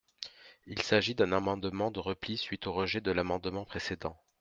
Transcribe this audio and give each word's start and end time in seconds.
Il 0.65 0.81
s’agit 0.81 1.13
d’un 1.13 1.31
amendement 1.31 1.91
de 1.91 1.99
repli 1.99 2.35
suite 2.35 2.65
au 2.65 2.73
rejet 2.73 3.01
de 3.01 3.11
l’amendement 3.11 3.65
précédent. 3.65 4.17